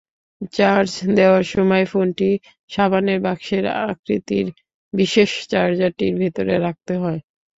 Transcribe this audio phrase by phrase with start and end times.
[0.53, 2.29] Charge দেওয়ার সময় ফোনটি
[2.71, 4.47] সাবানের বাক্সের আকৃতির
[4.93, 7.19] বিশেষ চার্জারটির ভেতরে রাখতে হয়।